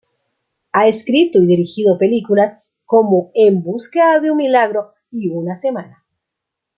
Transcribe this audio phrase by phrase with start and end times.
[0.71, 6.03] Ha escrito y dirigido películas como En busca de un milagro y "Una semana".